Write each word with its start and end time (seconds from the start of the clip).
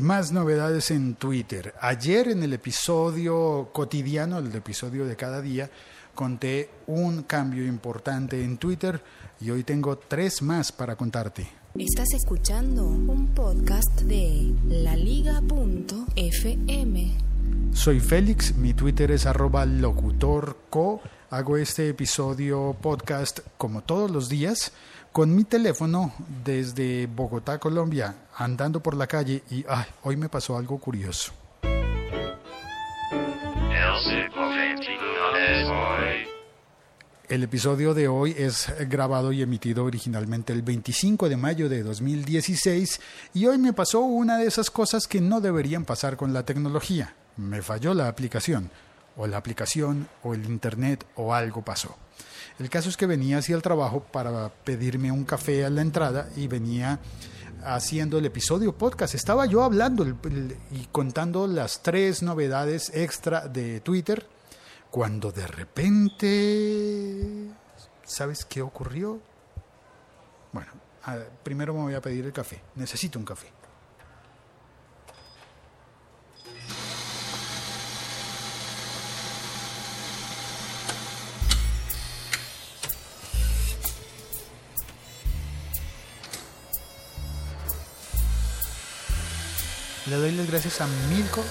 Más 0.00 0.32
novedades 0.32 0.90
en 0.92 1.14
Twitter. 1.14 1.74
Ayer 1.78 2.28
en 2.28 2.42
el 2.42 2.54
episodio 2.54 3.68
cotidiano, 3.70 4.38
el 4.38 4.54
episodio 4.54 5.04
de 5.04 5.14
cada 5.14 5.42
día, 5.42 5.70
conté 6.14 6.70
un 6.86 7.24
cambio 7.24 7.66
importante 7.66 8.42
en 8.42 8.56
Twitter 8.56 9.02
y 9.42 9.50
hoy 9.50 9.62
tengo 9.62 9.98
tres 9.98 10.40
más 10.40 10.72
para 10.72 10.96
contarte. 10.96 11.46
Estás 11.76 12.14
escuchando 12.14 12.86
un 12.86 13.34
podcast 13.34 14.00
de 14.00 14.54
laliga.fm. 14.68 15.50
Soy 17.72 18.00
Félix, 18.00 18.56
mi 18.56 18.72
Twitter 18.72 19.10
es 19.10 19.26
arroba 19.26 19.66
locutorco. 19.66 21.02
Hago 21.28 21.58
este 21.58 21.90
episodio 21.90 22.74
podcast 22.80 23.40
como 23.58 23.82
todos 23.82 24.10
los 24.10 24.30
días 24.30 24.72
con 25.12 25.34
mi 25.34 25.44
teléfono 25.44 26.12
desde 26.44 27.06
Bogotá, 27.06 27.58
Colombia, 27.58 28.14
andando 28.36 28.80
por 28.80 28.96
la 28.96 29.06
calle 29.06 29.42
y 29.50 29.64
ay, 29.68 29.86
hoy 30.02 30.16
me 30.16 30.28
pasó 30.28 30.56
algo 30.56 30.78
curioso. 30.78 31.32
El 37.28 37.44
episodio 37.44 37.94
de 37.94 38.08
hoy 38.08 38.34
es 38.36 38.72
grabado 38.88 39.30
y 39.30 39.42
emitido 39.42 39.84
originalmente 39.84 40.52
el 40.52 40.62
25 40.62 41.28
de 41.28 41.36
mayo 41.36 41.68
de 41.68 41.84
2016 41.84 43.00
y 43.34 43.46
hoy 43.46 43.56
me 43.58 43.72
pasó 43.72 44.00
una 44.00 44.38
de 44.38 44.46
esas 44.46 44.68
cosas 44.68 45.06
que 45.06 45.20
no 45.20 45.40
deberían 45.40 45.84
pasar 45.84 46.16
con 46.16 46.32
la 46.32 46.44
tecnología. 46.44 47.14
Me 47.36 47.62
falló 47.62 47.94
la 47.94 48.08
aplicación, 48.08 48.70
o 49.16 49.28
la 49.28 49.36
aplicación, 49.36 50.08
o 50.24 50.34
el 50.34 50.44
internet, 50.44 51.06
o 51.14 51.32
algo 51.32 51.62
pasó. 51.62 51.96
El 52.60 52.68
caso 52.68 52.90
es 52.90 52.98
que 52.98 53.06
venía 53.06 53.38
hacia 53.38 53.56
el 53.56 53.62
trabajo 53.62 54.02
para 54.12 54.50
pedirme 54.50 55.10
un 55.10 55.24
café 55.24 55.64
a 55.64 55.70
la 55.70 55.80
entrada 55.80 56.28
y 56.36 56.46
venía 56.46 57.00
haciendo 57.64 58.18
el 58.18 58.26
episodio 58.26 58.76
podcast. 58.76 59.14
Estaba 59.14 59.46
yo 59.46 59.62
hablando 59.62 60.06
y 60.06 60.84
contando 60.92 61.46
las 61.46 61.82
tres 61.82 62.22
novedades 62.22 62.92
extra 62.94 63.48
de 63.48 63.80
Twitter 63.80 64.26
cuando 64.90 65.32
de 65.32 65.46
repente... 65.46 67.16
¿Sabes 68.04 68.44
qué 68.44 68.60
ocurrió? 68.60 69.18
Bueno, 70.52 70.70
primero 71.42 71.72
me 71.72 71.80
voy 71.80 71.94
a 71.94 72.02
pedir 72.02 72.26
el 72.26 72.32
café. 72.34 72.60
Necesito 72.74 73.18
un 73.18 73.24
café. 73.24 73.50
Le 90.10 90.16
doy 90.16 90.32
las 90.32 90.48
gracias 90.48 90.80
a 90.80 90.88
Milko 91.08 91.44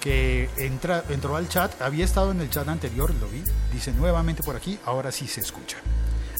que 0.00 0.48
entró 0.58 1.34
al 1.34 1.48
chat, 1.48 1.82
había 1.82 2.04
estado 2.04 2.30
en 2.30 2.40
el 2.40 2.48
chat 2.50 2.68
anterior, 2.68 3.12
lo 3.16 3.26
vi, 3.26 3.42
dice 3.72 3.92
nuevamente 3.92 4.44
por 4.44 4.54
aquí, 4.54 4.78
ahora 4.84 5.10
sí 5.10 5.26
se 5.26 5.40
escucha. 5.40 5.78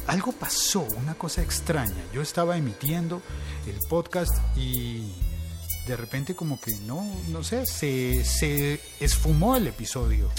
Algo 0.06 0.30
pasó, 0.30 0.82
una 0.82 1.14
cosa 1.14 1.42
extraña. 1.42 2.04
Yo 2.14 2.22
estaba 2.22 2.56
emitiendo 2.56 3.20
el 3.66 3.76
podcast 3.88 4.32
y 4.56 5.12
de 5.88 5.96
repente 5.96 6.36
como 6.36 6.60
que 6.60 6.76
no, 6.86 7.04
no 7.30 7.42
sé, 7.42 7.66
se, 7.66 8.24
se 8.24 8.80
esfumó 9.00 9.56
el 9.56 9.66
episodio. 9.66 10.30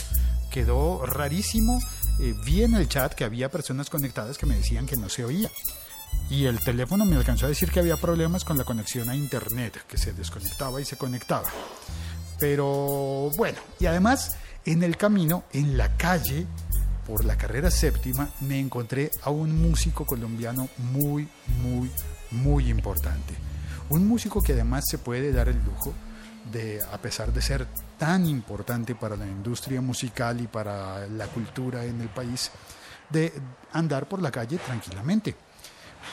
Quedó 0.49 1.05
rarísimo. 1.05 1.77
Eh, 2.21 2.33
vi 2.45 2.63
en 2.63 2.75
el 2.75 2.87
chat 2.87 3.13
que 3.13 3.25
había 3.25 3.51
personas 3.51 3.89
conectadas 3.89 4.37
que 4.37 4.45
me 4.45 4.55
decían 4.55 4.85
que 4.85 4.95
no 4.95 5.09
se 5.09 5.25
oía 5.25 5.51
y 6.29 6.45
el 6.45 6.59
teléfono 6.59 7.05
me 7.05 7.15
alcanzó 7.15 7.45
a 7.45 7.49
decir 7.49 7.71
que 7.71 7.79
había 7.79 7.95
problemas 7.95 8.43
con 8.43 8.57
la 8.57 8.65
conexión 8.65 9.09
a 9.09 9.15
internet, 9.15 9.83
que 9.87 9.97
se 9.97 10.13
desconectaba 10.13 10.81
y 10.81 10.85
se 10.85 10.97
conectaba. 10.97 11.47
Pero 12.39 13.31
bueno, 13.37 13.59
y 13.79 13.85
además 13.85 14.37
en 14.65 14.83
el 14.83 14.97
camino, 14.97 15.45
en 15.53 15.77
la 15.77 15.95
calle, 15.95 16.45
por 17.05 17.23
la 17.23 17.37
carrera 17.37 17.71
séptima, 17.71 18.29
me 18.41 18.59
encontré 18.59 19.09
a 19.23 19.29
un 19.29 19.61
músico 19.61 20.05
colombiano 20.05 20.67
muy, 20.77 21.29
muy, 21.61 21.89
muy 22.31 22.69
importante. 22.69 23.33
Un 23.89 24.05
músico 24.05 24.41
que 24.41 24.51
además 24.51 24.83
se 24.89 24.97
puede 24.97 25.31
dar 25.31 25.47
el 25.47 25.63
lujo 25.63 25.93
de, 26.51 26.81
a 26.91 26.97
pesar 26.97 27.31
de 27.31 27.41
ser 27.41 27.67
tan 27.97 28.25
importante 28.25 28.95
para 28.95 29.15
la 29.15 29.25
industria 29.25 29.79
musical 29.79 30.41
y 30.41 30.47
para 30.47 31.07
la 31.07 31.27
cultura 31.27 31.85
en 31.85 32.01
el 32.01 32.09
país, 32.09 32.51
de 33.09 33.31
andar 33.71 34.09
por 34.09 34.21
la 34.21 34.31
calle 34.31 34.57
tranquilamente 34.57 35.46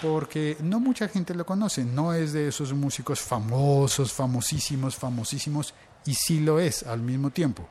porque 0.03 0.57
no 0.61 0.81
mucha 0.81 1.09
gente 1.09 1.35
lo 1.35 1.47
conoce, 1.47 1.85
no 1.85 2.13
es 2.15 2.33
de 2.33 2.49
esos 2.49 2.73
músicos 2.73 3.21
famosos, 3.21 4.13
famosísimos, 4.13 4.97
famosísimos, 4.97 5.75
y 6.07 6.15
sí 6.15 6.41
lo 6.41 6.61
es 6.61 6.83
al 6.83 7.01
mismo 7.01 7.31
tiempo. 7.31 7.69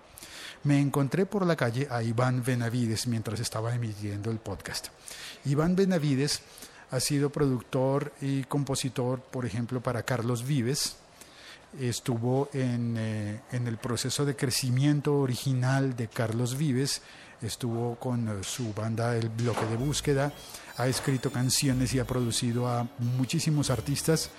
Me 0.64 0.80
encontré 0.80 1.26
por 1.26 1.46
la 1.46 1.56
calle 1.56 1.88
a 1.92 2.04
Iván 2.04 2.44
Benavides 2.44 3.08
mientras 3.08 3.40
estaba 3.40 3.76
emitiendo 3.76 4.32
el 4.32 4.38
podcast. 4.38 4.88
Iván 5.46 5.76
Benavides 5.76 6.42
ha 6.92 7.00
sido 7.00 7.32
productor 7.32 8.14
y 8.22 8.44
compositor, 8.44 9.20
por 9.20 9.46
ejemplo, 9.46 9.82
para 9.82 10.04
Carlos 10.04 10.46
Vives. 10.46 10.96
Estuvo 11.80 12.50
en, 12.54 12.96
eh, 12.98 13.42
en 13.52 13.68
el 13.68 13.78
proceso 13.78 14.26
de 14.26 14.36
crecimiento 14.36 15.16
original 15.18 15.96
de 15.96 16.08
Carlos 16.08 16.58
Vives, 16.58 17.02
estuvo 17.42 17.96
con 17.96 18.28
eh, 18.28 18.44
su 18.44 18.74
banda 18.74 19.16
El 19.16 19.30
Bloque 19.30 19.66
de 19.66 19.76
Búsqueda, 19.76 20.32
ha 20.78 20.88
escrito 20.88 21.32
canciones 21.32 21.94
y 21.94 22.00
ha 22.00 22.06
producido 22.06 22.68
a 22.68 22.88
muchísimos 23.00 23.70
artistas 23.70 24.30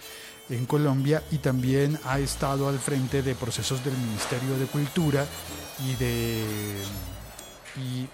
en 0.51 0.67
Colombia 0.67 1.23
y 1.31 1.39
también 1.39 1.99
ha 2.05 2.19
estado 2.19 2.69
al 2.69 2.79
frente 2.79 3.23
de 3.23 3.35
procesos 3.35 3.85
del 3.85 3.97
Ministerio 3.97 4.59
de 4.59 4.67
Cultura 4.67 5.27
y 5.87 5.95
de 5.97 6.45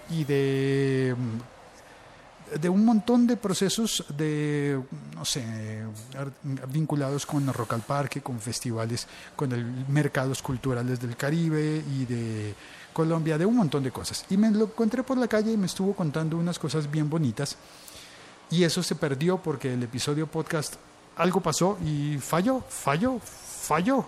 y, 0.09 0.23
de 0.23 1.15
de 2.59 2.69
un 2.69 2.83
montón 2.85 3.27
de 3.27 3.37
procesos 3.37 4.05
de 4.17 4.79
no 5.15 5.25
sé 5.25 5.83
vinculados 6.67 7.25
con 7.25 7.51
Rock 7.53 7.73
al 7.73 7.81
Parque, 7.81 8.21
con 8.21 8.39
festivales, 8.39 9.07
con 9.35 9.51
el 9.51 9.65
mercados 9.87 10.41
culturales 10.41 10.99
del 10.99 11.15
Caribe 11.15 11.83
y 11.93 12.05
de 12.05 12.55
Colombia, 12.93 13.37
de 13.37 13.45
un 13.45 13.55
montón 13.55 13.83
de 13.83 13.91
cosas. 13.91 14.25
Y 14.29 14.37
me 14.37 14.51
lo 14.51 14.65
encontré 14.65 15.03
por 15.03 15.17
la 15.17 15.27
calle 15.27 15.51
y 15.51 15.57
me 15.57 15.67
estuvo 15.67 15.93
contando 15.93 16.37
unas 16.37 16.59
cosas 16.59 16.89
bien 16.89 17.09
bonitas 17.09 17.55
y 18.49 18.63
eso 18.63 18.83
se 18.83 18.95
perdió 18.95 19.37
porque 19.37 19.73
el 19.73 19.83
episodio 19.83 20.27
podcast 20.27 20.75
algo 21.15 21.39
pasó 21.39 21.77
y 21.83 22.17
falló, 22.19 22.61
falló, 22.67 23.19
falló. 23.19 24.05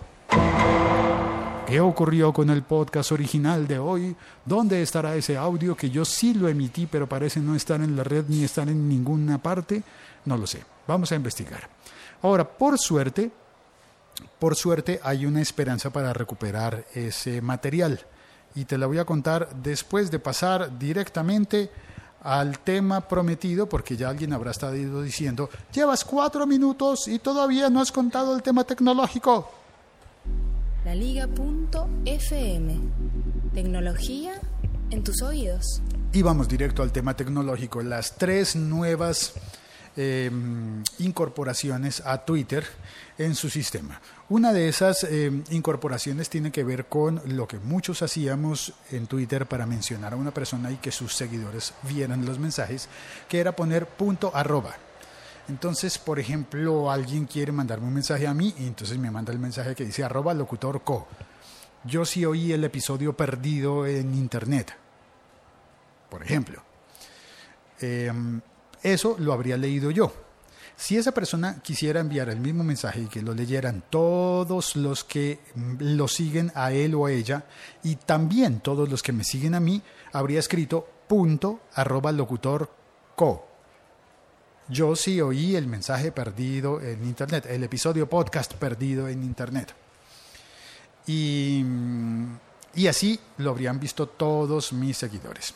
¿Qué 1.66 1.80
ocurrió 1.80 2.30
con 2.30 2.50
el 2.50 2.62
podcast 2.62 3.12
original 3.12 3.66
de 3.66 3.78
hoy? 3.78 4.14
¿Dónde 4.44 4.82
estará 4.82 5.16
ese 5.16 5.38
audio 5.38 5.74
que 5.74 5.88
yo 5.88 6.04
sí 6.04 6.34
lo 6.34 6.46
emití 6.46 6.86
pero 6.86 7.08
parece 7.08 7.40
no 7.40 7.54
estar 7.54 7.80
en 7.80 7.96
la 7.96 8.04
red 8.04 8.26
ni 8.28 8.44
estar 8.44 8.68
en 8.68 8.86
ninguna 8.86 9.38
parte? 9.38 9.82
No 10.26 10.36
lo 10.36 10.46
sé. 10.46 10.62
Vamos 10.86 11.10
a 11.10 11.14
investigar. 11.14 11.70
Ahora, 12.20 12.46
por 12.46 12.78
suerte, 12.78 13.30
por 14.38 14.54
suerte 14.56 15.00
hay 15.02 15.24
una 15.24 15.40
esperanza 15.40 15.88
para 15.88 16.12
recuperar 16.12 16.84
ese 16.94 17.40
material 17.40 17.98
y 18.54 18.66
te 18.66 18.76
la 18.76 18.86
voy 18.86 18.98
a 18.98 19.06
contar 19.06 19.48
después 19.62 20.10
de 20.10 20.18
pasar 20.18 20.78
directamente 20.78 21.70
al 22.22 22.58
tema 22.58 23.00
prometido, 23.00 23.66
porque 23.68 23.96
ya 23.96 24.10
alguien 24.10 24.34
habrá 24.34 24.50
estado 24.50 25.02
diciendo, 25.02 25.48
llevas 25.72 26.04
cuatro 26.04 26.46
minutos 26.46 27.08
y 27.08 27.18
todavía 27.18 27.70
no 27.70 27.80
has 27.80 27.90
contado 27.90 28.36
el 28.36 28.42
tema 28.42 28.64
tecnológico. 28.64 29.63
La 30.84 30.94
Liga.fm. 30.94 32.78
Tecnología 33.54 34.34
en 34.90 35.02
tus 35.02 35.22
oídos. 35.22 35.80
Y 36.12 36.20
vamos 36.20 36.46
directo 36.46 36.82
al 36.82 36.92
tema 36.92 37.16
tecnológico. 37.16 37.82
Las 37.82 38.16
tres 38.16 38.54
nuevas 38.54 39.32
em, 39.96 40.82
incorporaciones 40.98 42.02
a 42.04 42.26
Twitter 42.26 42.66
en 43.16 43.34
su 43.34 43.48
sistema. 43.48 43.98
Una 44.28 44.52
de 44.52 44.68
esas 44.68 45.04
eh, 45.04 45.32
incorporaciones 45.50 46.28
tiene 46.28 46.52
que 46.52 46.64
ver 46.64 46.84
con 46.84 47.22
lo 47.24 47.48
que 47.48 47.58
muchos 47.58 48.02
hacíamos 48.02 48.74
en 48.90 49.06
Twitter 49.06 49.46
para 49.46 49.64
mencionar 49.64 50.12
a 50.12 50.16
una 50.16 50.34
persona 50.34 50.70
y 50.70 50.76
que 50.76 50.92
sus 50.92 51.14
seguidores 51.14 51.72
vieran 51.84 52.26
los 52.26 52.38
mensajes, 52.38 52.90
que 53.26 53.40
era 53.40 53.56
poner 53.56 53.86
punto 53.86 54.30
arroba. 54.34 54.76
Entonces, 55.48 55.98
por 55.98 56.18
ejemplo, 56.18 56.90
alguien 56.90 57.26
quiere 57.26 57.52
mandarme 57.52 57.86
un 57.86 57.94
mensaje 57.94 58.26
a 58.26 58.34
mí 58.34 58.54
y 58.58 58.66
entonces 58.66 58.98
me 58.98 59.10
manda 59.10 59.32
el 59.32 59.38
mensaje 59.38 59.74
que 59.74 59.84
dice 59.84 60.04
arroba 60.04 60.32
locutor 60.32 60.82
co. 60.82 61.06
Yo 61.84 62.04
sí 62.04 62.24
oí 62.24 62.52
el 62.52 62.64
episodio 62.64 63.14
perdido 63.14 63.86
en 63.86 64.14
internet, 64.14 64.74
por 66.08 66.22
ejemplo. 66.22 66.62
Em, 67.80 68.40
eso 68.82 69.16
lo 69.18 69.32
habría 69.32 69.56
leído 69.56 69.90
yo 69.90 70.12
si 70.76 70.96
esa 70.96 71.12
persona 71.12 71.60
quisiera 71.62 72.00
enviar 72.00 72.28
el 72.28 72.40
mismo 72.40 72.64
mensaje 72.64 73.02
y 73.02 73.06
que 73.06 73.22
lo 73.22 73.32
leyeran 73.32 73.84
todos 73.90 74.76
los 74.76 75.04
que 75.04 75.40
lo 75.78 76.08
siguen 76.08 76.50
a 76.54 76.72
él 76.72 76.94
o 76.94 77.06
a 77.06 77.12
ella 77.12 77.44
y 77.82 77.96
también 77.96 78.60
todos 78.60 78.88
los 78.88 79.02
que 79.02 79.12
me 79.12 79.24
siguen 79.24 79.54
a 79.54 79.60
mí, 79.60 79.82
habría 80.12 80.40
escrito 80.40 80.86
punto 81.06 81.60
arroba 81.74 82.12
locutor 82.12 82.70
co. 83.14 83.53
Yo 84.68 84.96
sí 84.96 85.20
oí 85.20 85.56
el 85.56 85.66
mensaje 85.66 86.10
perdido 86.10 86.80
en 86.80 87.04
Internet, 87.04 87.46
el 87.50 87.64
episodio 87.64 88.08
podcast 88.08 88.54
perdido 88.54 89.08
en 89.08 89.22
Internet. 89.22 89.74
Y, 91.06 91.62
y 92.74 92.86
así 92.86 93.20
lo 93.38 93.50
habrían 93.50 93.78
visto 93.78 94.08
todos 94.08 94.72
mis 94.72 94.96
seguidores. 94.96 95.54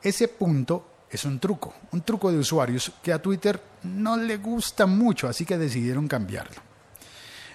Ese 0.00 0.28
punto 0.28 0.86
es 1.10 1.24
un 1.24 1.40
truco, 1.40 1.74
un 1.90 2.02
truco 2.02 2.30
de 2.30 2.38
usuarios 2.38 2.92
que 3.02 3.12
a 3.12 3.20
Twitter 3.20 3.60
no 3.82 4.16
le 4.16 4.36
gusta 4.36 4.86
mucho, 4.86 5.26
así 5.26 5.44
que 5.44 5.58
decidieron 5.58 6.06
cambiarlo. 6.06 6.62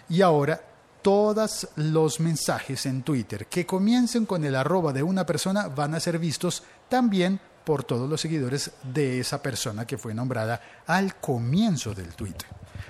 Y 0.10 0.22
ahora 0.22 0.62
todos 1.02 1.70
los 1.78 2.20
mensajes 2.20 2.86
en 2.86 3.04
Twitter 3.04 3.46
que 3.48 3.66
comiencen 3.66 4.26
con 4.26 4.44
el 4.44 4.56
arroba 4.56 4.92
de 4.92 5.04
una 5.04 5.26
persona 5.26 5.70
van 5.70 5.96
a 5.96 6.02
ser 6.02 6.20
vistos 6.20 6.64
también 6.90 7.40
por 7.64 7.84
todos 7.84 8.10
los 8.10 8.22
seguidores 8.22 8.72
de 8.84 9.20
esa 9.20 9.42
persona 9.42 9.86
que 9.86 9.98
fue 9.98 10.14
nombrada 10.14 10.62
al 10.88 11.16
comienzo 11.16 11.94
del 11.94 12.14
tweet. 12.16 12.38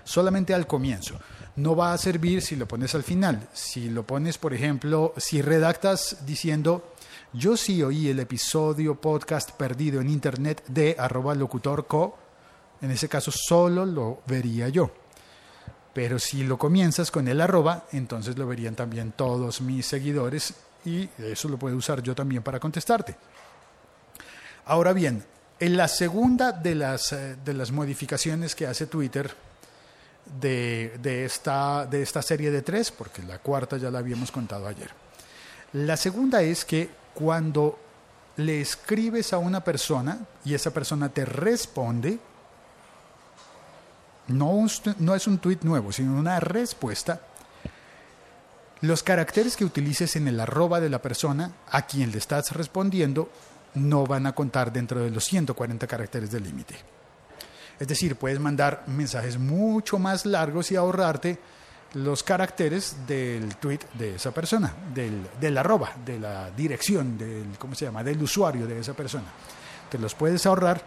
Solamente 0.04 0.54
al 0.54 0.68
comienzo. 0.68 1.20
No 1.56 1.76
va 1.76 1.94
a 1.94 1.98
servir 1.98 2.42
si 2.42 2.56
lo 2.56 2.68
pones 2.68 2.96
al 2.96 3.04
final. 3.04 3.48
Si 3.54 3.90
lo 3.90 4.06
pones, 4.06 4.38
por 4.38 4.54
ejemplo, 4.54 5.14
si 5.18 5.42
redactas 5.42 6.26
diciendo 6.26 6.94
yo 7.36 7.58
sí 7.58 7.82
oí 7.82 8.10
el 8.10 8.20
episodio 8.20 9.02
podcast 9.02 9.52
perdido 9.54 10.00
en 10.02 10.10
internet 10.10 10.64
de 10.68 10.96
arroba 11.00 11.34
locutorco, 11.34 12.16
en 12.80 12.92
ese 12.92 13.10
caso 13.10 13.32
solo 13.32 13.88
lo 13.88 14.22
vería 14.28 14.70
yo. 14.70 14.92
Pero 15.94 16.20
si 16.20 16.44
lo 16.44 16.60
comienzas 16.60 17.10
con 17.10 17.28
el 17.28 17.42
arroba, 17.42 17.86
entonces 17.92 18.38
lo 18.38 18.46
verían 18.46 18.76
también 18.76 19.14
todos 19.14 19.62
mis 19.62 19.88
seguidores 19.88 20.54
y 20.86 21.10
eso 21.18 21.50
lo 21.50 21.58
puedo 21.58 21.76
usar 21.76 22.04
yo 22.04 22.14
también 22.14 22.44
para 22.44 22.60
contestarte. 22.60 23.16
Ahora 24.66 24.94
bien, 24.94 25.24
en 25.60 25.78
la 25.78 25.88
segunda 25.88 26.52
de 26.52 26.76
las, 26.76 27.12
eh, 27.14 27.36
de 27.44 27.54
las 27.54 27.72
modificaciones 27.72 28.56
que 28.56 28.68
hace 28.68 28.86
Twitter 28.86 29.34
de, 30.40 30.98
de, 31.02 31.26
esta, 31.26 31.86
de 31.86 32.02
esta 32.02 32.22
serie 32.22 32.50
de 32.52 32.62
tres, 32.62 32.92
porque 32.92 33.24
la 33.24 33.40
cuarta 33.40 33.78
ya 33.78 33.92
la 33.92 34.00
habíamos 34.00 34.32
contado 34.32 34.68
ayer. 34.68 34.90
La 35.74 35.98
segunda 35.98 36.42
es 36.42 36.66
que 36.66 36.90
cuando 37.14 37.80
le 38.38 38.62
escribes 38.62 39.34
a 39.34 39.38
una 39.38 39.64
persona 39.64 40.20
y 40.46 40.54
esa 40.54 40.72
persona 40.72 41.10
te 41.10 41.26
responde, 41.26 42.20
no, 44.28 44.66
no 45.00 45.16
es 45.16 45.28
un 45.28 45.38
tweet 45.40 45.60
nuevo, 45.64 45.92
sino 45.92 46.18
una 46.18 46.40
respuesta, 46.40 47.22
los 48.82 49.04
caracteres 49.04 49.56
que 49.56 49.66
utilices 49.66 50.16
en 50.16 50.28
el 50.28 50.40
arroba 50.40 50.80
de 50.80 50.90
la 50.90 51.02
persona 51.02 51.52
a 51.70 51.86
quien 51.86 52.12
le 52.12 52.18
estás 52.18 52.52
respondiendo 52.52 53.30
no 53.76 54.06
van 54.06 54.26
a 54.26 54.34
contar 54.34 54.72
dentro 54.72 55.02
de 55.02 55.10
los 55.10 55.24
140 55.26 55.88
caracteres 55.88 56.32
del 56.32 56.44
límite. 56.44 56.76
Es 57.80 57.88
decir, 57.88 58.16
puedes 58.16 58.40
mandar 58.40 58.84
mensajes 58.88 59.38
mucho 59.38 60.00
más 60.00 60.26
largos 60.26 60.72
y 60.72 60.76
ahorrarte 60.76 61.40
los 61.94 62.24
caracteres 62.24 62.96
del 63.08 63.56
tweet 63.58 63.80
de 63.94 64.16
esa 64.16 64.32
persona, 64.32 64.74
del, 64.94 65.28
del 65.40 65.58
arroba, 65.58 65.92
de 66.04 66.20
la 66.20 66.50
dirección, 66.52 67.18
del, 67.18 67.58
¿cómo 67.60 67.76
se 67.76 67.86
llama?, 67.86 68.04
del 68.04 68.22
usuario 68.22 68.66
de 68.66 68.80
esa 68.80 68.94
persona. 68.94 69.26
Te 69.90 69.98
los 69.98 70.16
puedes 70.16 70.46
ahorrar 70.46 70.82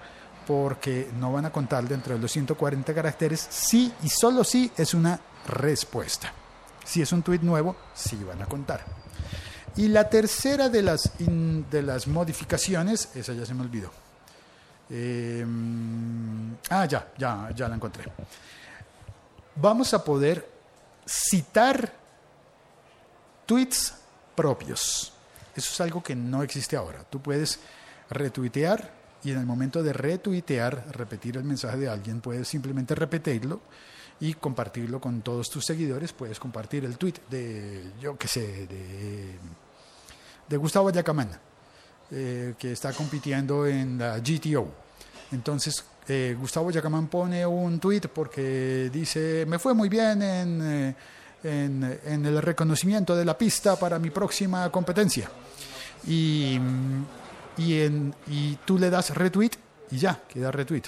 porque 0.47 1.09
no 1.19 1.33
van 1.33 1.47
a 1.47 1.51
contar 1.51 1.87
dentro 1.89 2.15
de 2.15 2.21
los 2.21 2.31
140 2.33 2.95
caracteres 2.95 3.47
sí 3.51 3.93
y 4.03 4.09
solo 4.09 4.45
si 4.45 4.71
es 4.77 4.95
una 4.95 5.19
respuesta. 5.49 6.33
Si 6.85 7.03
es 7.03 7.13
un 7.13 7.23
tweet 7.23 7.41
nuevo, 7.43 7.77
sí 7.95 8.17
van 8.25 8.43
a 8.43 8.47
contar. 8.47 8.85
Y 9.77 9.89
la 9.89 10.09
tercera 10.09 10.69
de 10.69 10.83
las, 10.83 11.13
de 11.19 11.83
las 11.83 12.07
modificaciones, 12.07 13.11
esa 13.15 13.33
ya 13.35 13.45
se 13.45 13.55
me 13.55 13.63
olvidó. 13.63 13.91
Eh, 14.89 15.45
ah, 16.71 16.87
ya, 16.87 17.13
ya, 17.19 17.51
ya 17.55 17.69
la 17.69 17.75
encontré. 17.75 18.05
Vamos 19.57 19.93
a 19.93 20.03
poder 20.03 20.49
citar 21.07 21.93
tweets 23.45 23.95
propios. 24.35 25.13
Eso 25.55 25.73
es 25.73 25.81
algo 25.81 26.03
que 26.03 26.15
no 26.15 26.43
existe 26.43 26.77
ahora. 26.77 27.05
Tú 27.05 27.21
puedes 27.21 27.59
retuitear 28.11 28.91
y 29.25 29.31
en 29.31 29.39
el 29.39 29.47
momento 29.47 29.83
de 29.83 29.93
retuitear, 29.93 30.87
repetir 30.93 31.37
el 31.37 31.45
mensaje 31.45 31.79
de 31.79 31.89
alguien, 31.89 32.21
puedes 32.21 32.47
simplemente 32.47 32.95
repetirlo 32.95 33.61
y 34.21 34.35
compartirlo 34.35 35.01
con 35.01 35.23
todos 35.23 35.51
tus 35.51 35.65
seguidores. 35.65 36.13
Puedes 36.13 36.39
compartir 36.39 36.85
el 36.85 36.97
tweet 36.97 37.15
de, 37.31 37.93
yo 38.01 38.17
qué 38.17 38.29
sé, 38.29 38.67
de, 38.67 39.39
de 40.49 40.57
Gustavo 40.57 40.91
Yacamán, 40.91 41.31
eh, 42.11 42.55
que 42.59 42.73
está 42.73 42.93
compitiendo 42.93 43.67
en 43.67 43.99
la 43.99 44.19
GTO. 44.19 44.69
Entonces, 45.33 45.85
eh, 46.09 46.37
Gustavo 46.39 46.71
Yacamán 46.71 47.09
pone 47.09 47.45
un 47.45 47.81
tweet 47.81 48.03
porque 48.13 48.91
dice, 48.93 49.45
me 49.47 49.59
fue 49.59 49.75
muy 49.75 49.89
bien 49.89 50.23
en, 50.23 50.63
eh, 50.63 50.95
en, 51.43 52.01
en 52.05 52.27
el 52.27 52.41
reconocimiento 52.41 53.17
de 53.17 53.25
la 53.25 53.37
pista 53.37 53.77
para 53.77 53.99
mi 53.99 54.11
próxima 54.11 54.71
competencia. 54.71 55.29
Y 56.07 56.61
y, 57.57 57.81
en, 57.81 58.15
y 58.27 58.57
tú 58.65 58.79
le 58.79 58.91
das 58.91 59.11
retweet 59.15 59.53
y 59.91 59.99
ya, 59.99 60.21
queda 60.29 60.51
retweet. 60.51 60.85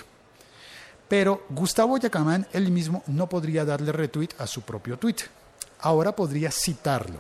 Pero 1.09 1.47
Gustavo 1.49 1.97
Yacamán 1.99 2.47
él 2.53 2.71
mismo 2.71 3.03
no 3.07 3.29
podría 3.29 3.65
darle 3.65 3.93
retweet 3.93 4.31
a 4.39 4.47
su 4.47 4.63
propio 4.63 4.99
tweet. 4.99 5.17
Ahora 5.81 6.15
podría 6.15 6.51
citarlo. 6.51 7.19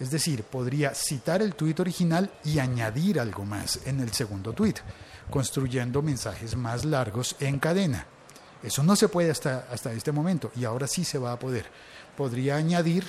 Es 0.00 0.10
decir, 0.10 0.44
podría 0.44 0.94
citar 0.94 1.42
el 1.42 1.54
tweet 1.54 1.74
original 1.78 2.30
y 2.42 2.58
añadir 2.58 3.20
algo 3.20 3.44
más 3.44 3.80
en 3.84 4.00
el 4.00 4.10
segundo 4.12 4.54
tweet, 4.54 4.76
construyendo 5.30 6.00
mensajes 6.00 6.56
más 6.56 6.86
largos 6.86 7.36
en 7.38 7.58
cadena. 7.58 8.06
Eso 8.62 8.82
no 8.82 8.96
se 8.96 9.08
puede 9.08 9.30
hasta, 9.30 9.66
hasta 9.70 9.92
este 9.92 10.10
momento 10.10 10.50
y 10.56 10.64
ahora 10.64 10.86
sí 10.86 11.04
se 11.04 11.18
va 11.18 11.32
a 11.32 11.38
poder. 11.38 11.66
Podría 12.16 12.56
añadir, 12.56 13.04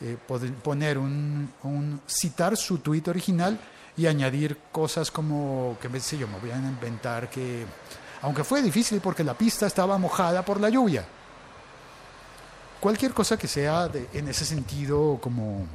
eh, 0.00 0.16
poner 0.62 0.98
un, 0.98 2.00
citar 2.08 2.56
su 2.56 2.78
tweet 2.78 3.04
original 3.06 3.58
y 3.96 4.06
añadir 4.06 4.58
cosas 4.72 5.12
como, 5.12 5.78
que 5.80 6.00
sé 6.00 6.18
yo, 6.18 6.26
me 6.26 6.40
voy 6.40 6.50
a 6.50 6.56
inventar 6.56 7.30
que, 7.30 7.64
aunque 8.20 8.42
fue 8.42 8.62
difícil 8.62 9.00
porque 9.00 9.22
la 9.22 9.34
pista 9.34 9.66
estaba 9.66 9.96
mojada 9.96 10.44
por 10.44 10.60
la 10.60 10.70
lluvia, 10.70 11.04
cualquier 12.80 13.12
cosa 13.12 13.36
que 13.36 13.46
sea 13.46 13.88
en 14.12 14.26
ese 14.26 14.44
sentido 14.44 15.18
como 15.20 15.66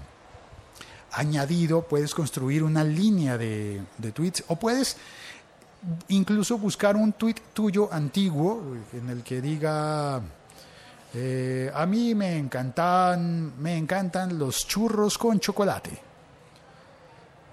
añadido, 1.18 1.82
puedes 1.82 2.14
construir 2.14 2.64
una 2.64 2.84
línea 2.84 3.38
de, 3.38 3.82
de 3.98 4.12
tweets 4.12 4.44
o 4.48 4.56
puedes 4.56 4.98
incluso 6.10 6.58
buscar 6.58 6.96
un 6.96 7.14
tweet 7.14 7.36
tuyo 7.54 7.92
antiguo 7.92 8.76
en 8.94 9.10
el 9.10 9.24
que 9.24 9.42
diga 9.42 10.22
eh, 11.14 11.72
a 11.74 11.86
mí 11.86 12.16
me 12.16 12.38
encantan 12.38 13.54
me 13.62 13.78
encantan 13.78 14.38
los 14.38 14.68
churros 14.68 15.18
con 15.18 15.40
chocolate 15.40 16.08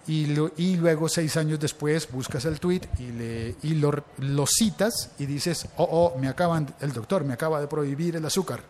y, 0.06 0.76
luego 0.76 1.08
seis 1.08 1.36
años 1.36 1.58
después 1.58 2.10
buscas 2.10 2.44
el 2.44 2.60
tweet 2.60 2.82
y, 2.98 3.06
le, 3.12 3.54
y 3.62 3.74
lo, 3.76 4.04
lo, 4.18 4.46
citas 4.46 5.12
y 5.18 5.24
dices, 5.24 5.66
oh, 5.78 6.12
oh, 6.14 6.18
me 6.18 6.28
acaban, 6.28 6.74
el 6.80 6.92
doctor 6.92 7.24
me 7.24 7.32
acaba 7.32 7.58
de 7.58 7.66
prohibir 7.68 8.16
el 8.16 8.26
azúcar. 8.26 8.60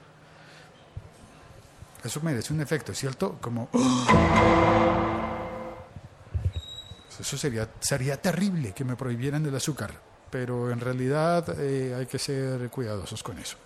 Eso 2.05 2.21
merece 2.23 2.53
un 2.53 2.61
efecto, 2.61 2.95
¿cierto? 2.95 3.39
Como... 3.41 3.69
Eso 7.19 7.39
sería, 7.39 7.69
sería 7.81 8.21
terrible 8.21 8.73
que 8.73 8.85
me 8.85 8.97
prohibieran 8.97 9.47
el 9.47 9.55
azúcar, 9.55 9.93
pero 10.31 10.71
en 10.71 10.81
realidad 10.81 11.59
eh, 11.59 11.95
hay 11.97 12.07
que 12.07 12.19
ser 12.19 12.69
cuidadosos 12.69 13.23
con 13.23 13.39
eso. 13.39 13.57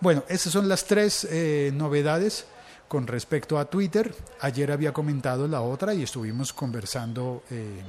Bueno, 0.00 0.24
esas 0.28 0.52
son 0.52 0.68
las 0.68 0.84
tres 0.84 1.26
eh, 1.30 1.72
novedades 1.74 2.46
con 2.92 3.06
respecto 3.06 3.58
a 3.58 3.64
Twitter, 3.64 4.14
ayer 4.40 4.70
había 4.70 4.92
comentado 4.92 5.48
la 5.48 5.62
otra 5.62 5.94
y 5.94 6.02
estuvimos 6.02 6.52
conversando 6.52 7.42
eh, 7.50 7.80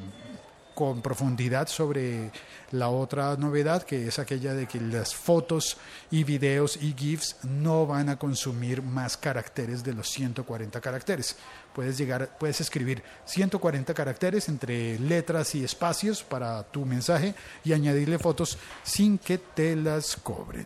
con 0.73 1.01
profundidad 1.01 1.67
sobre 1.67 2.31
la 2.71 2.89
otra 2.89 3.35
novedad, 3.37 3.83
que 3.83 4.07
es 4.07 4.19
aquella 4.19 4.53
de 4.53 4.67
que 4.67 4.81
las 4.81 5.13
fotos 5.13 5.77
y 6.09 6.23
videos 6.23 6.77
y 6.81 6.93
GIFs 6.93 7.37
no 7.43 7.85
van 7.85 8.09
a 8.09 8.17
consumir 8.17 8.81
más 8.81 9.15
caracteres 9.15 9.83
de 9.83 9.93
los 9.93 10.09
140 10.09 10.81
caracteres. 10.81 11.35
Puedes 11.73 11.97
llegar, 11.97 12.37
puedes 12.39 12.61
escribir 12.61 13.03
140 13.25 13.93
caracteres 13.93 14.49
entre 14.49 14.97
letras 14.99 15.55
y 15.55 15.63
espacios 15.63 16.23
para 16.23 16.63
tu 16.63 16.85
mensaje 16.85 17.35
y 17.63 17.73
añadirle 17.73 18.17
fotos 18.19 18.57
sin 18.83 19.17
que 19.17 19.37
te 19.37 19.75
las 19.75 20.15
cobren. 20.15 20.65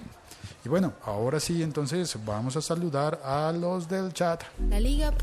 Y 0.68 0.70
bueno, 0.70 0.94
ahora 1.06 1.40
sí, 1.40 1.64
entonces 1.64 2.18
vamos 2.26 2.58
a 2.58 2.62
saludar 2.62 3.22
a 3.24 3.54
los 3.54 3.88
del 3.88 4.12
chat. 4.12 4.44
La 4.70 4.80
Liga.fm. 4.82 5.22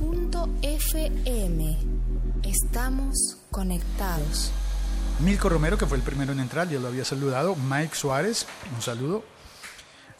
Estamos 2.43 3.37
conectados. 3.51 4.53
Milko 5.21 5.49
Romero, 5.49 5.79
que 5.79 5.87
fue 5.87 5.97
el 5.97 6.03
primero 6.03 6.33
en 6.33 6.41
entrar, 6.41 6.69
ya 6.69 6.81
lo 6.81 6.89
había 6.89 7.05
saludado. 7.05 7.55
Mike 7.55 7.95
Suárez, 7.95 8.47
un 8.75 8.83
saludo. 8.83 9.25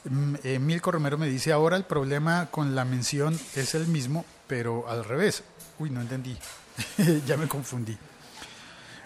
Mm, 0.05 0.35
eh, 0.45 0.59
Milko 0.59 0.93
Romero 0.93 1.19
me 1.19 1.29
dice, 1.29 1.53
ahora 1.53 1.77
el 1.77 1.85
problema 1.85 2.49
con 2.51 2.75
la 2.75 2.85
mención 2.85 3.39
es 3.57 3.75
el 3.75 3.89
mismo, 3.89 4.25
pero 4.47 4.89
al 4.89 5.05
revés. 5.05 5.43
Uy, 5.79 5.91
no 5.91 6.01
entendí. 6.01 6.37
ya 7.27 7.37
me 7.37 7.49
confundí. 7.49 7.97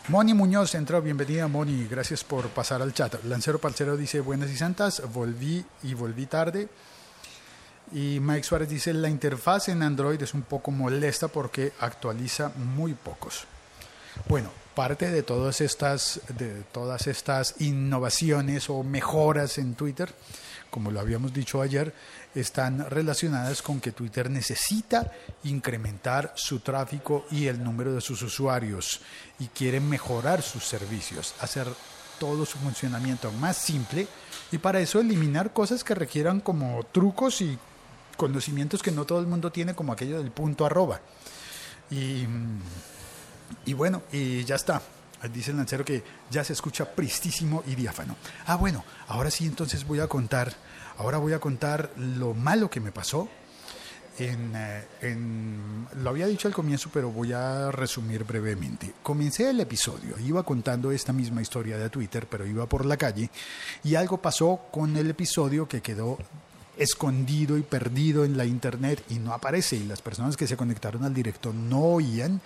Moni 0.09 0.35
Muñoz 0.35 0.75
entró, 0.75 1.02
bienvenida 1.02 1.49
Moni, 1.49 1.87
gracias 1.87 2.25
por 2.25 2.49
pasar 2.49 2.80
al 2.80 2.95
chat. 2.95 3.23
Lancero 3.25 3.59
Parcero 3.59 3.97
dice 3.97 4.21
buenas 4.21 4.50
y 4.50 4.57
santas, 4.57 5.02
volví 5.12 5.64
y 5.83 5.95
volví 5.95 6.26
tarde. 6.26 6.68
Y 7.92 8.18
Mike 8.21 8.45
Suárez 8.45 8.68
dice, 8.68 8.92
la 8.92 9.09
interfaz 9.09 9.68
en 9.68 9.83
Android 9.83 10.21
es 10.23 10.35
un 10.35 10.42
poco 10.42 10.71
molesta 10.71 11.28
porque 11.28 11.73
actualiza 11.80 12.52
muy 12.57 12.95
pocos. 12.95 13.45
Bueno, 14.28 14.50
parte 14.79 15.11
de 15.11 15.25
todas 15.25 15.61
estas, 15.61 16.21
de 16.39 16.63
todas 16.71 17.09
estas 17.09 17.57
innovaciones 17.59 18.71
o 18.71 18.85
mejoras 18.85 19.59
en 19.59 19.75
Twitter, 19.75 20.15
como 20.71 20.93
lo 20.93 21.01
habíamos 21.01 21.35
dicho 21.35 21.61
ayer, 21.61 21.93
están 22.33 22.89
relacionadas 22.89 23.61
con 23.61 23.81
que 23.81 23.91
Twitter 23.91 24.31
necesita 24.31 25.11
incrementar 25.43 26.33
su 26.37 26.61
tráfico 26.61 27.27
y 27.33 27.49
el 27.49 27.61
número 27.65 27.93
de 27.93 28.01
sus 28.01 28.23
usuarios 28.23 29.01
y 29.41 29.49
quiere 29.49 29.81
mejorar 29.81 30.43
sus 30.43 30.63
servicios, 30.63 31.35
hacer 31.41 31.67
todo 32.21 32.47
su 32.47 32.57
funcionamiento 32.59 33.33
más 33.33 33.57
simple 33.57 34.07
y 34.53 34.59
para 34.59 34.79
eso 34.79 35.01
eliminar 35.01 35.53
cosas 35.53 35.83
que 35.83 35.97
requieran 35.97 36.39
como 36.39 36.87
trucos 36.93 37.41
y 37.41 37.59
conocimientos 38.17 38.81
que 38.81 38.93
no 38.93 39.07
todo 39.07 39.19
el 39.19 39.27
mundo 39.27 39.51
tiene, 39.51 39.75
como 39.75 39.93
aquello 39.93 40.19
del 40.19 40.31
punto 40.31 40.65
arroba. 40.65 41.01
Y, 41.91 42.29
y 43.64 43.75
bueno, 43.75 44.02
y 44.12 44.45
ya 44.45 44.57
está. 44.57 44.83
Dice 45.33 45.50
el 45.50 45.57
lancero 45.57 45.85
que 45.85 46.02
ya 46.31 46.45
se 46.45 46.52
escucha 46.52 46.85
pristísimo 46.85 47.64
y 47.67 47.75
diáfano. 47.75 48.17
Ah, 48.47 48.55
bueno, 48.55 48.85
ahora 49.09 49.31
sí 49.31 49.47
entonces 49.47 49.85
voy 49.85 49.99
a 49.99 50.07
contar, 50.07 50.52
ahora 50.97 51.19
voy 51.19 51.33
a 51.33 51.40
contar 51.40 51.90
lo 51.97 52.35
malo 52.35 52.71
que 52.71 52.81
me 52.81 52.93
pasó. 52.93 53.28
En, 54.17 54.52
eh, 54.55 54.85
en, 55.02 55.87
lo 56.02 56.11
había 56.11 56.26
dicho 56.26 56.49
al 56.49 56.55
comienzo, 56.55 56.90
pero 56.93 57.11
voy 57.11 57.33
a 57.33 57.71
resumir 57.71 58.25
brevemente. 58.25 58.95
Comencé 59.02 59.50
el 59.50 59.61
episodio, 59.61 60.19
iba 60.19 60.43
contando 60.43 60.90
esta 60.90 61.12
misma 61.12 61.43
historia 61.43 61.78
de 61.78 61.88
Twitter, 61.88 62.26
pero 62.28 62.47
iba 62.47 62.67
por 62.67 62.85
la 62.85 62.97
calle 62.97 63.31
y 63.85 63.95
algo 63.95 64.19
pasó 64.19 64.67
con 64.73 64.97
el 64.97 65.11
episodio 65.11 65.69
que 65.69 65.83
quedó 65.83 66.19
escondido 66.78 67.59
y 67.59 67.62
perdido 67.62 68.25
en 68.25 68.37
la 68.37 68.45
internet 68.45 69.05
y 69.09 69.19
no 69.19 69.33
aparece 69.35 69.76
y 69.76 69.85
las 69.85 70.00
personas 70.00 70.37
que 70.37 70.47
se 70.47 70.57
conectaron 70.57 71.05
al 71.05 71.12
directo 71.12 71.52
no 71.52 71.81
oían 71.81 72.40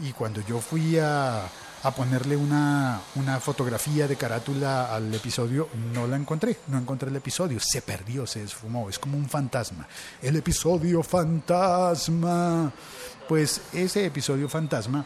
y 0.00 0.12
cuando 0.12 0.40
yo 0.42 0.60
fui 0.60 0.98
a, 0.98 1.44
a 1.82 1.90
ponerle 1.92 2.36
una, 2.36 3.00
una, 3.14 3.40
fotografía 3.40 4.08
de 4.08 4.16
carátula 4.16 4.94
al 4.94 5.12
episodio, 5.14 5.68
no 5.92 6.06
la 6.06 6.16
encontré, 6.16 6.58
no 6.68 6.78
encontré 6.78 7.08
el 7.10 7.16
episodio, 7.16 7.58
se 7.60 7.82
perdió, 7.82 8.26
se 8.26 8.42
esfumó, 8.42 8.88
es 8.88 8.98
como 8.98 9.16
un 9.16 9.28
fantasma. 9.28 9.86
El 10.22 10.36
episodio 10.36 11.02
fantasma. 11.02 12.72
Pues 13.28 13.60
ese 13.74 14.06
episodio 14.06 14.48
fantasma, 14.48 15.04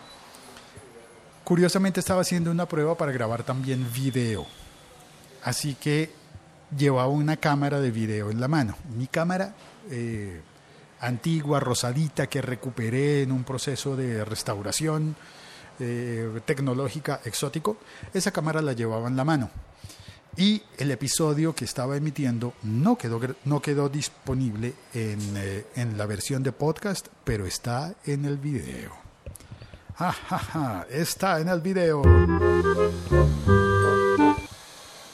curiosamente 1.43 1.99
estaba 1.99 2.21
haciendo 2.21 2.53
una 2.53 2.67
prueba 2.67 2.97
para 2.97 3.11
grabar 3.11 3.43
también 3.43 3.93
video. 3.93 4.47
Así 5.43 5.75
que 5.75 6.13
llevaba 6.77 7.09
una 7.09 7.37
cámara 7.37 7.81
de 7.81 7.91
video 7.91 8.31
en 8.31 8.41
la 8.41 8.47
mano. 8.47 8.77
Mi 8.97 9.09
cámara 9.09 9.55
eh, 9.91 10.41
antigua, 11.03 11.61
rosadita, 11.61 12.29
que 12.29 12.41
recuperé 12.41 13.23
en 13.23 13.33
un 13.33 13.45
proceso 13.45 13.97
de 13.97 14.25
restauración 14.25 15.15
eh, 15.79 16.41
tecnológica 16.45 17.21
exótico, 17.25 17.77
esa 18.15 18.31
cámara 18.31 18.63
la 18.63 18.73
llevaba 18.73 19.09
en 19.09 19.17
la 19.17 19.25
mano. 19.25 19.51
Y 20.37 20.63
el 20.79 20.91
episodio 20.91 21.55
que 21.55 21.67
estaba 21.67 21.97
emitiendo 21.97 22.55
no 22.63 22.97
quedó, 22.97 23.21
no 23.45 23.61
quedó 23.61 23.89
disponible 23.91 24.75
en, 24.95 25.19
eh, 25.37 25.67
en 25.77 25.99
la 25.99 26.07
versión 26.07 26.43
de 26.43 26.53
podcast, 26.53 27.09
pero 27.25 27.45
está 27.45 27.95
en 28.07 28.25
el 28.25 28.39
video. 28.39 28.93
Ja, 29.97 30.13
ja, 30.13 30.39
ja, 30.39 30.87
está 30.91 31.41
en 31.41 31.49
el 31.49 31.61
video. 31.61 32.03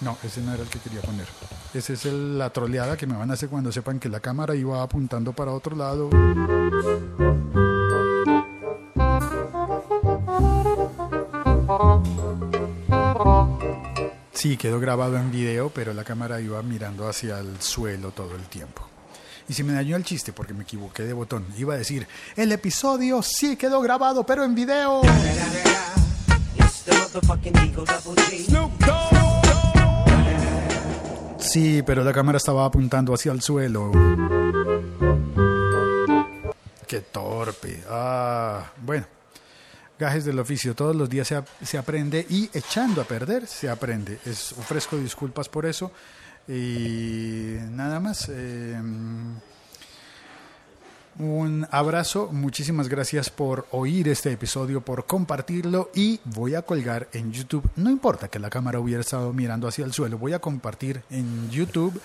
No, 0.01 0.17
ese 0.23 0.41
no 0.41 0.55
era 0.55 0.63
el 0.63 0.69
que 0.69 0.79
quería 0.79 1.01
poner. 1.01 1.27
Esa 1.75 1.93
es 1.93 2.07
el, 2.07 2.39
la 2.39 2.51
troleada 2.51 2.97
que 2.97 3.07
me 3.07 3.17
van 3.17 3.31
a 3.31 3.35
hacer 3.35 3.49
cuando 3.49 3.73
sepan 3.73 3.99
que 3.99 4.09
la 4.09 4.21
cámara 4.21 4.55
iba 4.55 4.83
apuntando 4.83 5.33
para 5.33 5.53
otro 5.53 5.75
lado. 5.75 6.09
Sí, 14.33 14.57
quedó 14.57 14.79
grabado 14.79 15.17
en 15.17 15.33
video, 15.33 15.69
pero 15.71 15.93
la 15.93 16.05
cámara 16.05 16.41
iba 16.41 16.63
mirando 16.63 17.09
hacia 17.09 17.41
el 17.41 17.61
suelo 17.61 18.13
todo 18.13 18.37
el 18.37 18.43
tiempo. 18.43 18.83
Y 19.49 19.55
se 19.55 19.65
me 19.65 19.73
dañó 19.73 19.97
el 19.97 20.05
chiste 20.05 20.33
porque 20.33 20.55
me 20.55 20.63
equivoqué 20.63 21.03
de 21.03 21.13
botón. 21.13 21.45
Iba 21.57 21.75
a 21.75 21.79
decir, 21.79 22.07
el 22.37 22.53
episodio 22.53 23.21
sí 23.21 23.57
quedó 23.57 23.81
grabado, 23.81 24.25
pero 24.25 24.45
en 24.45 24.55
video. 24.55 25.03
Sí, 31.49 31.83
pero 31.83 32.05
la 32.05 32.13
cámara 32.13 32.37
estaba 32.37 32.67
apuntando 32.67 33.15
hacia 33.15 33.33
el 33.33 33.41
suelo. 33.41 33.91
Qué 36.87 37.01
torpe. 37.01 37.83
Ah, 37.89 38.71
bueno. 38.83 39.07
Gajes 39.99 40.27
del 40.27 40.39
oficio. 40.41 40.75
Todos 40.75 40.95
los 40.95 41.09
días 41.09 41.27
se, 41.27 41.43
se 41.63 41.79
aprende 41.79 42.27
y 42.29 42.51
echando 42.53 43.01
a 43.01 43.05
perder 43.05 43.47
se 43.47 43.71
aprende. 43.71 44.19
Es, 44.27 44.53
ofrezco 44.53 44.99
disculpas 44.99 45.49
por 45.49 45.65
eso. 45.65 45.91
Y 46.47 47.57
nada 47.71 47.99
más. 47.99 48.29
Eh, 48.31 48.79
un 51.19 51.67
abrazo, 51.71 52.29
muchísimas 52.33 52.89
gracias 52.89 53.29
por 53.31 53.67
oír 53.73 54.09
este 54.09 54.33
episodio, 54.33 54.81
por 54.81 55.05
compartirlo 55.07 55.91
y 55.95 56.21
voy 56.25 56.55
a 56.55 56.63
colgar 56.63 57.09
en 57.13 57.33
YouTube, 57.33 57.69
no 57.77 57.91
importa 57.91 58.29
que 58.29 58.39
la 58.39 58.51
cámara 58.51 58.79
hubiera 58.79 59.01
estado 59.01 59.33
mirando 59.33 59.67
hacia 59.67 59.85
el 59.85 59.93
suelo, 59.93 60.19
voy 60.19 60.33
a 60.33 60.39
compartir 60.39 61.03
en 61.11 61.51
YouTube 61.51 62.01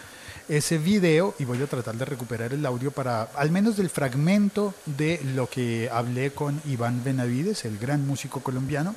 ese 0.50 0.78
video 0.78 1.36
y 1.40 1.46
voy 1.46 1.62
a 1.62 1.68
tratar 1.68 1.96
de 1.96 2.06
recuperar 2.06 2.54
el 2.54 2.66
audio 2.66 2.92
para 2.92 3.24
al 3.24 3.52
menos 3.52 3.78
del 3.78 3.90
fragmento 3.90 4.74
de 4.86 5.22
lo 5.36 5.48
que 5.48 5.90
hablé 5.92 6.32
con 6.32 6.60
Iván 6.66 7.04
Benavides, 7.04 7.66
el 7.66 7.78
gran 7.78 8.06
músico 8.06 8.42
colombiano 8.42 8.96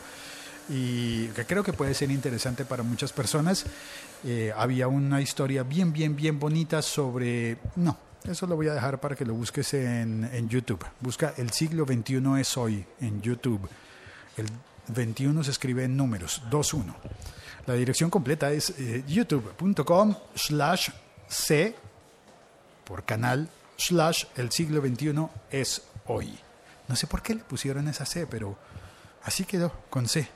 y 0.68 1.26
que 1.28 1.44
creo 1.44 1.62
que 1.62 1.72
puede 1.72 1.94
ser 1.94 2.10
interesante 2.10 2.64
para 2.64 2.82
muchas 2.82 3.12
personas. 3.12 3.64
Eh, 4.24 4.52
había 4.56 4.88
una 4.88 5.20
historia 5.20 5.62
bien, 5.62 5.92
bien, 5.92 6.16
bien 6.16 6.40
bonita 6.40 6.82
sobre, 6.82 7.58
no, 7.76 7.96
eso 8.28 8.46
lo 8.46 8.56
voy 8.56 8.68
a 8.68 8.74
dejar 8.74 9.00
para 9.00 9.14
que 9.14 9.24
lo 9.24 9.34
busques 9.34 9.74
en, 9.74 10.28
en 10.32 10.48
YouTube. 10.48 10.84
Busca 11.00 11.34
El 11.36 11.50
siglo 11.50 11.84
XXI 11.84 12.40
es 12.40 12.56
hoy 12.56 12.84
en 13.00 13.22
YouTube. 13.22 13.68
El 14.36 14.46
21 14.88 15.44
se 15.44 15.50
escribe 15.50 15.84
en 15.84 15.96
números, 15.96 16.42
21. 16.50 16.94
La 17.66 17.74
dirección 17.74 18.10
completa 18.10 18.50
es 18.52 18.70
eh, 18.78 19.02
youtube.com 19.06 20.14
slash 20.34 20.90
c 21.28 21.74
por 22.84 23.04
canal 23.04 23.48
slash 23.76 24.24
el 24.36 24.52
siglo 24.52 24.80
XXI 24.80 25.26
es 25.50 25.82
hoy. 26.06 26.38
No 26.88 26.94
sé 26.94 27.06
por 27.08 27.22
qué 27.22 27.34
le 27.34 27.42
pusieron 27.42 27.88
esa 27.88 28.06
C, 28.06 28.26
pero 28.26 28.56
así 29.24 29.44
quedó 29.44 29.72
con 29.90 30.06
C. 30.08 30.28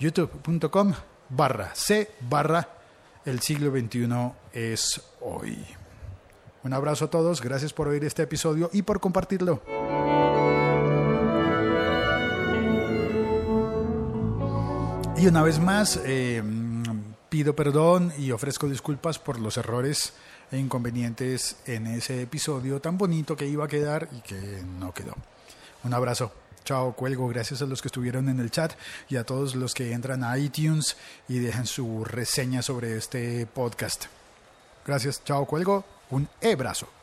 youtube.com 0.00 0.92
barra 1.28 1.72
C 1.74 2.10
barra 2.20 2.68
el 3.24 3.40
siglo 3.40 3.70
XXI 3.70 4.32
es 4.52 5.00
hoy. 5.20 5.64
Un 6.66 6.72
abrazo 6.72 7.04
a 7.04 7.10
todos, 7.10 7.42
gracias 7.42 7.72
por 7.72 7.86
oír 7.86 8.02
este 8.02 8.24
episodio 8.24 8.70
y 8.72 8.82
por 8.82 8.98
compartirlo. 8.98 9.62
Y 15.16 15.28
una 15.28 15.44
vez 15.44 15.60
más, 15.60 16.00
eh, 16.04 16.42
pido 17.28 17.54
perdón 17.54 18.12
y 18.18 18.32
ofrezco 18.32 18.68
disculpas 18.68 19.20
por 19.20 19.38
los 19.38 19.56
errores 19.58 20.14
e 20.50 20.58
inconvenientes 20.58 21.54
en 21.66 21.86
ese 21.86 22.22
episodio 22.22 22.80
tan 22.80 22.98
bonito 22.98 23.36
que 23.36 23.46
iba 23.46 23.66
a 23.66 23.68
quedar 23.68 24.08
y 24.10 24.20
que 24.22 24.64
no 24.80 24.92
quedó. 24.92 25.14
Un 25.84 25.94
abrazo. 25.94 26.32
Chao, 26.64 26.94
cuelgo. 26.94 27.28
Gracias 27.28 27.62
a 27.62 27.66
los 27.66 27.80
que 27.80 27.86
estuvieron 27.86 28.28
en 28.28 28.40
el 28.40 28.50
chat 28.50 28.72
y 29.08 29.14
a 29.14 29.22
todos 29.22 29.54
los 29.54 29.72
que 29.72 29.92
entran 29.92 30.24
a 30.24 30.36
iTunes 30.36 30.96
y 31.28 31.38
dejan 31.38 31.66
su 31.66 32.04
reseña 32.04 32.60
sobre 32.60 32.96
este 32.96 33.46
podcast. 33.46 34.06
Gracias. 34.84 35.22
Chao, 35.22 35.46
cuelgo. 35.46 35.95
Un 36.10 36.28
abrazo. 36.42 36.95